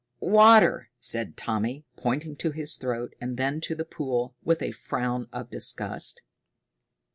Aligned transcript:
"Water!" 0.33 0.89
said 0.99 1.37
Tommy, 1.37 1.85
pointing 1.95 2.35
to 2.37 2.49
his 2.49 2.75
throat, 2.75 3.13
and 3.21 3.37
then 3.37 3.61
to 3.61 3.75
the 3.75 3.85
pool, 3.85 4.33
with 4.43 4.63
a 4.63 4.71
frown 4.71 5.27
of 5.31 5.51
disgust. 5.51 6.23